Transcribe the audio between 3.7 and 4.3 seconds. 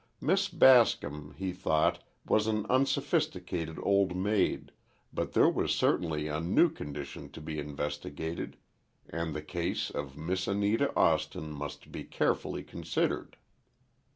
old